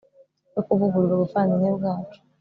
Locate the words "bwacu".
1.77-2.19